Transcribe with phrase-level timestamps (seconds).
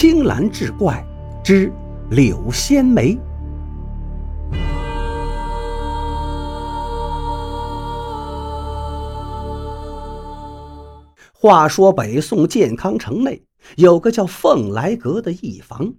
[0.00, 1.06] 青兰志怪
[1.44, 1.70] 之
[2.10, 3.18] 柳仙梅。
[11.34, 13.42] 话说北宋建康城内
[13.76, 15.92] 有个叫凤来阁的驿坊，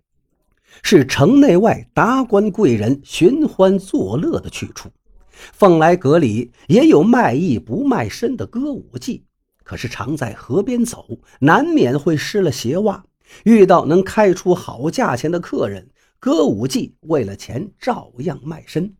[0.81, 4.89] 是城内外达官贵人寻欢作乐的去处。
[5.29, 9.21] 凤来阁里也有卖艺不卖身的歌舞伎，
[9.63, 11.05] 可是常在河边走，
[11.41, 13.03] 难免会湿了鞋袜。
[13.43, 18.93] 遇到能开出好价钱的客人，歌舞伎为了钱照样卖身。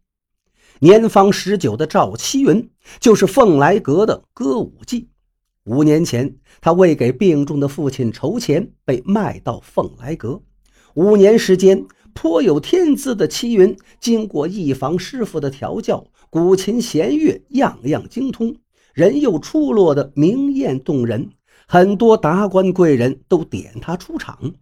[0.79, 5.09] 年方十九的赵七云就是凤来阁的歌舞伎。
[5.65, 10.41] 五年前，他为给病重的父亲筹钱，被卖到凤来阁。
[10.95, 11.85] 五年时间，
[12.15, 18.55] 颇有天资的七云，经过一房师傅的调教，古琴弦乐样样精通，
[18.95, 21.29] 人又出落的明艳动人，
[21.73, 24.55] 很多达官贵人都点他出场。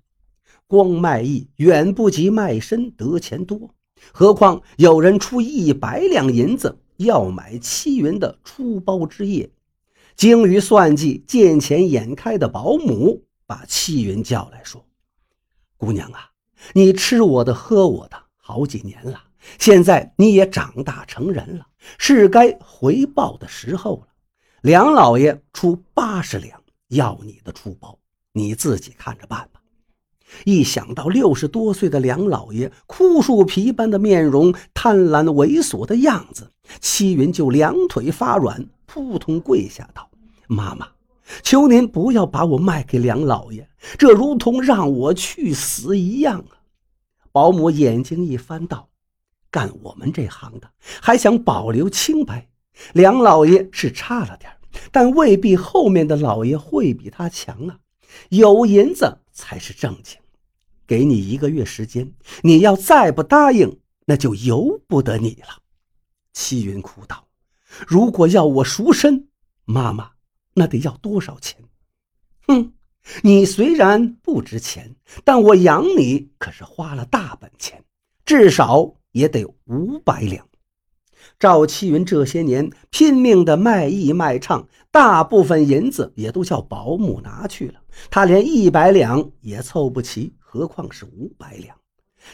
[0.68, 3.74] 光卖艺远不及卖身得钱多，
[4.12, 9.50] 何况有人出一百两银子要买七云的出包之夜。
[10.16, 14.86] 精于算计、见钱眼开的保姆把七云叫来说
[15.78, 16.30] ：“姑娘啊，
[16.74, 19.20] 你吃我的、喝我的好几年了，
[19.58, 21.66] 现在你也长大成人了，
[21.98, 24.08] 是该回报的时候了。
[24.62, 26.59] 梁老爷出八十两
[26.90, 27.98] 要你的出包，
[28.34, 29.60] 你自己看着办吧。”
[30.46, 40.08] 一想到六十多岁的梁老爷枯树皮般的面容、贪婪猥琐的样子，七云就两腿发软，扑通跪下道。
[40.48, 40.88] 妈妈，
[41.42, 46.62] 求您不要把我卖给梁老爷，这如同让我去死一样啊！
[47.32, 48.88] 保姆眼睛一翻道
[49.50, 50.70] ：“干我们这行的
[51.02, 52.48] 还想保留清白，
[52.94, 54.52] 梁老爷是差了点，
[54.92, 57.80] 但未必后面的老爷会比他强啊！
[58.30, 60.20] 有银子才是正经。
[60.88, 65.62] 给你一个月时间，你要再不答应，那就由不得你了。”
[66.34, 67.28] 齐云哭道
[67.88, 69.28] ：“如果要我赎身，
[69.66, 70.12] 妈妈。”
[70.56, 71.64] 那得要多少钱？
[72.48, 72.74] 哼，
[73.22, 77.82] 你虽然不值钱，但我养你可是花了大本钱，
[78.26, 80.49] 至少也得五百两。
[81.40, 87.76] 赵七云这些年拼命的卖艺卖唱，大部分银子也都叫保姆拿去了，
[88.12, 91.78] 他连一百两也凑不齐，何况是五百两？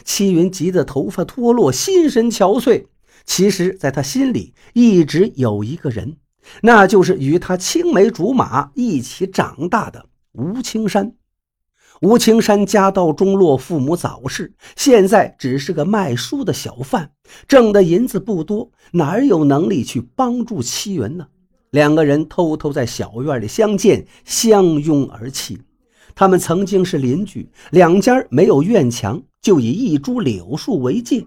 [0.04, 2.86] 七云急得头发脱落，心神憔悴。
[3.24, 6.16] 其实，在他心里一直有一个人。
[6.62, 11.14] 那就是与他青梅竹马一起长大的吴青山。
[12.02, 17.10] 吴青山家道中落，父母早逝，现在只是个卖书的小贩，
[17.48, 21.26] 挣的银子不多，哪有能力去帮助七云呢？
[21.70, 25.58] 两个人偷偷在小院里相见，相拥而泣。
[26.14, 31.26] 他们曾经是邻居，两家没有院墙，就以一株柳树为界。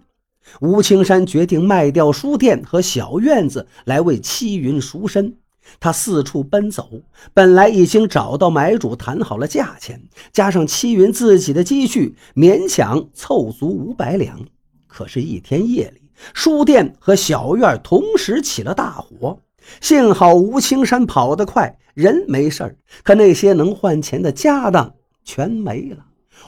[0.62, 5.36] 吴青山决定卖掉书店和小院子来为七云赎身。
[5.80, 6.90] 他四处奔走，
[7.34, 14.40] 本来已经找到买主，谈好了价钱，加上戚云自己的积蓄，勉强凑足五百两。
[14.88, 16.02] 可是，一天夜里，
[16.34, 19.40] 书店和小院同时起了大火。
[19.82, 24.92] 幸好吴青山跑得快，人没事儿可那些能换钱的家当
[25.24, 26.04] 全没了，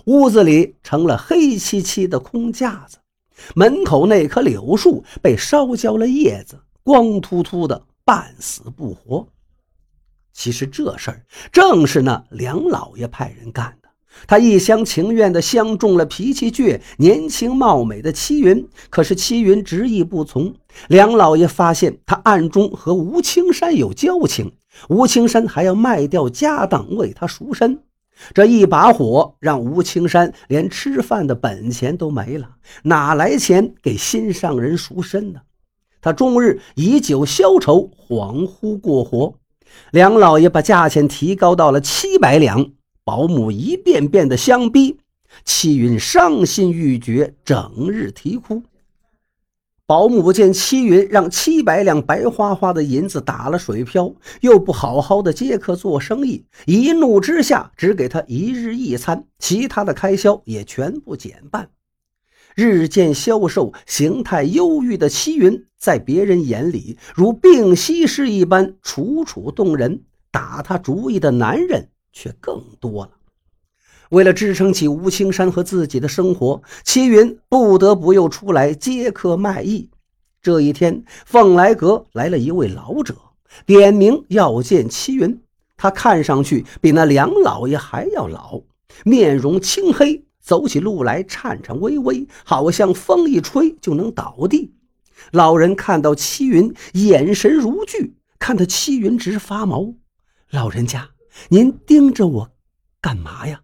[0.05, 2.97] 屋子里成了黑漆漆的空架子。
[3.53, 9.27] 门口那棵柳树被烧焦了叶子，光秃秃的，半死不活。
[10.33, 13.89] 其实这事儿正是那梁老爷派人干的，
[14.27, 18.67] 他一厢情愿地相中了脾气倔、年轻貌美的戚云。
[18.89, 20.55] 可是戚云执意不从，
[20.87, 24.53] 梁老爷发现他暗中和吴青山有交情，
[24.87, 27.83] 吴青山还要卖掉家当为他赎身。
[28.33, 35.41] 这一把火让吴青山连吃饭的本钱都没了，哪来钱给心上人赎身呢？
[36.01, 39.35] 他终日以酒消愁，恍惚过活。
[39.91, 42.71] 梁老爷把价钱提高到了七百两，
[43.03, 44.97] 保姆一遍遍的相逼，
[45.45, 48.63] 戚云伤心欲绝，整日啼哭。
[49.85, 61.69] 保姆见戚云让七百两白花花的银子打了水漂，又不好好的接客做生意，一怒之下只给他一日一餐，其他的开销也全部减半。
[62.55, 70.01] 日渐消瘦、形态忧郁的戚云，在别人眼里如病西施一般楚楚动人，
[70.31, 73.11] 打他主意的男人却更多了。
[74.09, 79.89] 为了支撑起吴青山和自己的生活，齐云不得不又出来接客卖艺。
[80.41, 83.15] 这一天，凤来阁来了一位老者，
[83.65, 85.41] 点名要见齐云。
[85.77, 88.61] 他看上去比那梁老爷还要老，
[89.05, 94.73] 面容青黑，走起路来颤颤巍巍，好像风一吹就能倒地。
[95.31, 99.93] 老人看到七云，眼神如炬，看得七云直发毛。
[100.49, 101.11] 老人家，
[101.47, 102.51] 您盯着我
[102.99, 103.61] 干嘛呀？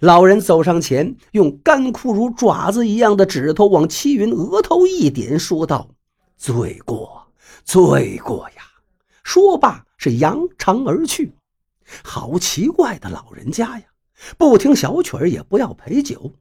[0.00, 5.90] 老人走上前，用干枯如爪子一样的指头往七云额头一点，说道
[6.38, 7.30] ：“罪过，
[7.64, 8.62] 罪过呀！”
[9.22, 11.34] 说罢是扬长而去。
[12.02, 13.84] 好奇怪的老人家呀！
[14.36, 16.32] 不听小曲儿也不要陪酒。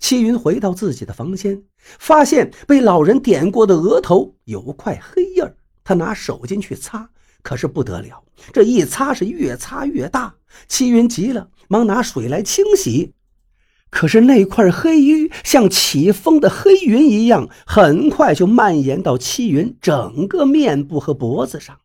[0.00, 5.56] 戚云回到自己的房间，发现被老人点过的额头有块黑印儿。
[5.84, 7.08] 他拿手进去擦，
[7.42, 10.34] 可是不得了，这一擦是越擦越大。
[10.66, 13.12] 戚云急了，忙拿水来清洗，
[13.90, 21.78] 可是那块黑瘀像起风的黑云一样，很快就蔓延到戚云整个面部和脖子上。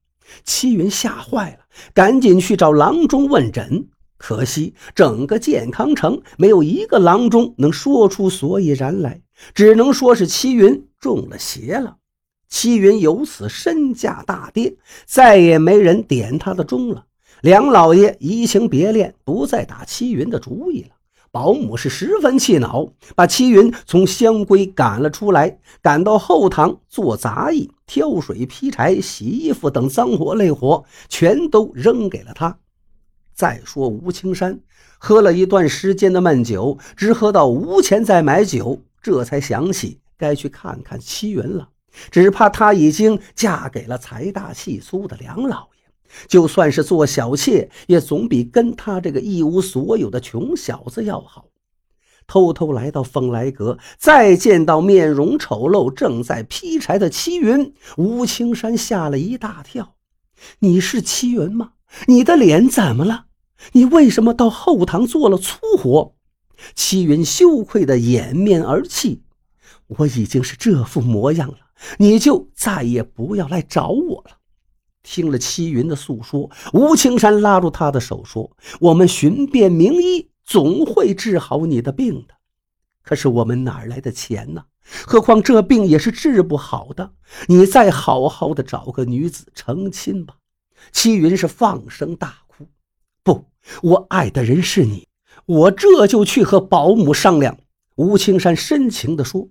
[0.44, 3.88] 戚云吓坏了，赶紧去找郎中问诊。
[4.22, 9.20] 可惜，整个健康城没有一个郎中能说出所以然来，
[9.56, 11.98] 只能说是戚云中了邪了。
[12.48, 14.76] 戚云由此身价大跌，
[15.08, 17.06] 再也没人点他的钟了。
[17.42, 20.90] 梁老爷移情别恋，不再打戚云的主意了。
[21.32, 32.60] 保姆是十分气恼，把戚云从香闺赶了出来，赶到后堂做杂役，挑水、劈柴、洗衣服等脏活累活，全都扔给了他。
[33.42, 34.60] 再说吴青山
[35.00, 41.70] 喝了一段时间的闷酒，只喝到无钱再买酒，这才想起该去看看七云了。
[42.12, 45.92] 只怕她已经嫁给了财大气粗的梁老爷，
[46.28, 51.48] 就算是做小妾，也总比跟他这个一无所有的穷小子要好。
[52.28, 59.96] 偷偷来到凤来阁，再见到面容丑陋、正在劈柴的七云，吴青山吓了一大跳
[60.60, 61.72] ：“你是七云吗？
[62.06, 63.26] 你的脸怎么了？”
[63.74, 66.16] 你为什么到后堂做了粗活？
[66.76, 69.24] 齐云羞愧的掩面而泣。
[69.88, 71.58] 我已经是这副模样了，
[71.98, 74.38] 你就再也不要来找我了。
[75.04, 82.36] 听了齐云的诉说，吴青山拉住他的手说：“我们寻遍名医，总会治好你的病的。
[83.04, 84.66] 可是我们哪来的钱呢？
[85.06, 87.14] 何况这病也是治不好的。
[87.48, 90.36] 你再好好的找个女子成亲吧。”
[90.94, 92.41] 齐云是放声大，
[93.24, 93.46] 不。
[93.82, 95.08] 我爱的人是你，
[95.46, 97.58] 我这就去和保姆商量。”
[97.96, 99.48] 吴青山深情地说。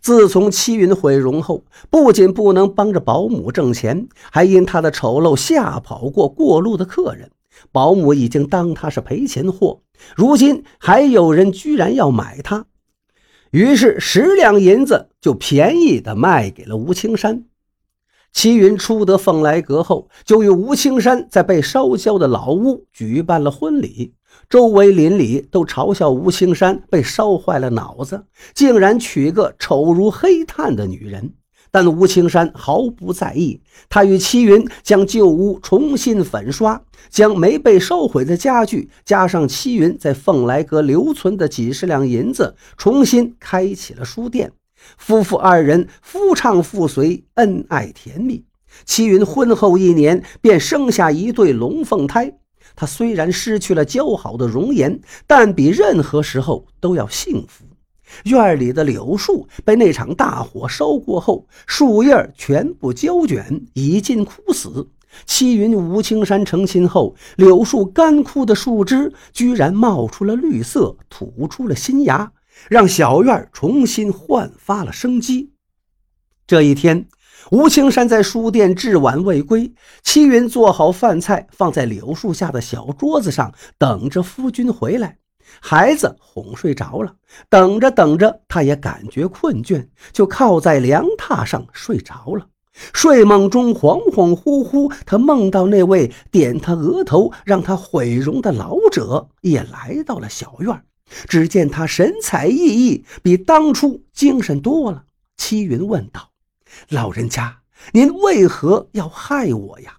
[0.00, 7.30] 自从七云毁容后，不仅不能帮着保姆挣钱，还因她的丑陋吓跑过过路的客人。
[7.70, 9.82] 保姆已经当她是赔钱货，
[10.16, 12.64] 如今还有人居然要买她，
[13.50, 17.44] 于是十两银子就便宜的卖给了吴青山。
[18.34, 24.12] 齐云出得凤来阁后，就与吴青山在被烧焦的老屋举办了婚礼。
[24.50, 31.32] 周围邻里都嘲笑吴青山被烧坏了脑子，竟然娶个丑如黑炭的女人。
[31.70, 44.52] 但吴青山毫不在意，他与齐云将旧屋重新粉刷，将没被烧毁的家具，加上齐云在凤来阁留存的几十两银子，重新开启了书店。
[44.96, 48.44] 夫妇二人夫唱妇随，恩爱甜蜜。
[48.84, 52.38] 齐云婚后一年便生下一对龙凤胎。
[52.74, 57.64] 她虽然失去了姣好的容颜，但比任何时候都要幸福。
[58.24, 64.88] 院里的柳树被那场大火烧过后，树叶全部焦卷，已近枯死。
[65.24, 72.32] 齐云吴青山成亲后，柳树干枯的树枝居然冒出了绿色，吐出了新芽。
[72.68, 75.52] 让小院重新焕发了生机。
[76.46, 77.08] 这一天，
[77.50, 79.72] 吴青山在书店至晚未归。
[80.02, 85.18] 戚云做好饭菜，放在柳树下的小桌子上，等着夫君回来。
[85.60, 87.14] 孩子哄睡着了，
[87.48, 92.46] 等着等着，他也感觉困倦，就靠在凉榻上睡着了。
[92.92, 100.82] 睡梦中恍恍惚惚，他梦到那位点他额头让他毁容的老者也来到了小院。
[101.28, 105.04] 只见他神采奕奕，比当初精神多了。
[105.36, 106.30] 七云问道
[106.88, 109.98] ：“老人家，您为何要害我呀？”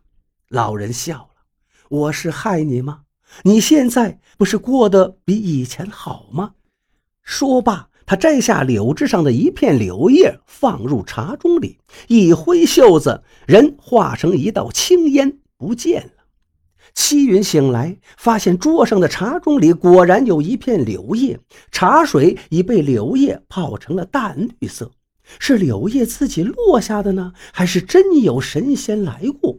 [0.50, 1.44] 老人笑了
[1.90, 3.02] ：“我是害你吗？
[3.44, 6.54] 你现在不是过得比以前好吗？”
[7.22, 16.15] 说罢，他摘下柳枝上的一片柳叶，放入茶盅里，一挥袖子，人化成一道青烟，不见了。
[16.96, 21.40] 戚云醒来，发现桌上的茶盅里果然有一片柳叶，
[21.72, 24.90] 茶水已被柳叶泡成了淡绿色。
[25.38, 29.58] 是柳叶自己落下的呢，还是真有神仙来过？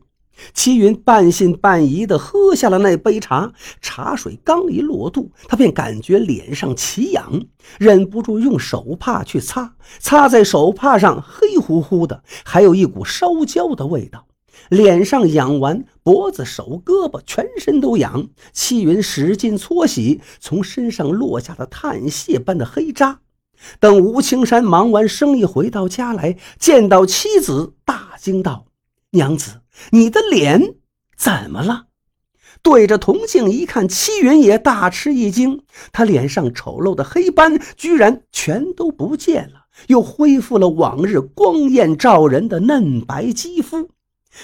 [0.52, 7.46] 齐云半信半疑地喝下了那杯茶，茶水刚一落肚，他便感觉脸上奇痒，
[7.78, 14.26] 忍不住用手帕去擦，擦在手帕上黑乎乎的，还有一股烧焦的味道。
[14.68, 18.28] 脸上痒完，脖子、手、胳膊，全身都痒。
[18.52, 23.20] 齐云使劲搓洗从身上落下的碳屑般的黑渣。
[23.80, 28.66] 等吴青山忙完生意回到家来，见到妻子，大惊道
[29.12, 29.60] ：“娘子。”
[29.92, 30.76] 你的脸
[31.16, 31.86] 怎么了？
[32.62, 43.90] 对着铜镜一看，戚云也大吃一惊，他脸上丑陋的黑斑居然全都不见了，又恢复了往日光艳照人的嫩白肌肤。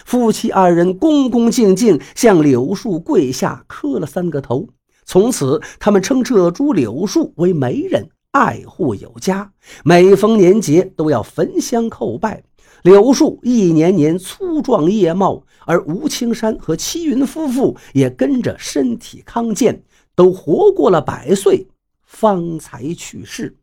[0.04, 4.68] 夫妻二人恭恭敬敬向柳树跪下磕了三个头，
[5.04, 9.52] 从此他们称这株柳树为媒人，爱护有加，
[9.84, 12.42] 每逢年节都要焚香叩拜。
[12.82, 19.84] 柳树一年年粗壮叶茂，而吴青山和七云夫妇也跟着身体康健，
[20.16, 21.68] 都活过了百岁，
[22.02, 23.56] 方才去世。